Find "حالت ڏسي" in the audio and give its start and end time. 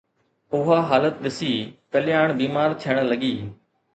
0.91-1.51